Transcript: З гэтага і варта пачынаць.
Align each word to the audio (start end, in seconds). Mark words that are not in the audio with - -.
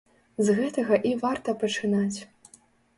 З 0.47 0.55
гэтага 0.59 0.99
і 1.11 1.13
варта 1.27 1.57
пачынаць. 1.67 2.19